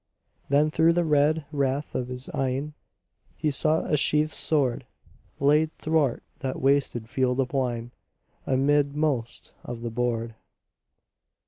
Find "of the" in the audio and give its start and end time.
9.63-9.91